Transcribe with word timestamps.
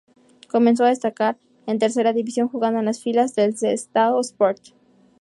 Comenzó 0.49 0.83
a 0.83 0.87
destacar 0.89 1.37
en 1.67 1.77
Tercera 1.77 2.11
División 2.11 2.49
jugando 2.49 2.79
en 2.79 2.85
las 2.85 3.03
filas 3.03 3.35
del 3.35 3.55
Sestao 3.55 4.19
Sport. 4.21 4.69